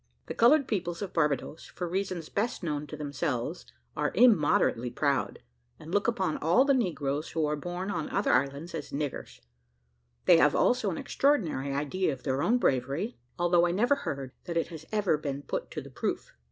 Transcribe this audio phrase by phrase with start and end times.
[0.25, 5.43] The coloured people of Barbadoes, for reasons best known to themselves, are immoderately proud,
[5.77, 9.41] and look upon all the negroes who are born on other islands as niggers;
[10.25, 14.57] they have also an extraordinary idea of their own bravery, although I never heard that
[14.57, 16.31] it has ever been put to the proof.